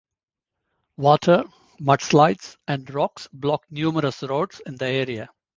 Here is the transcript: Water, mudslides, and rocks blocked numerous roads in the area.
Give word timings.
Water, 0.97 1.43
mudslides, 1.79 2.57
and 2.67 2.91
rocks 2.91 3.27
blocked 3.31 3.71
numerous 3.71 4.23
roads 4.23 4.59
in 4.65 4.75
the 4.77 4.87
area. 4.87 5.29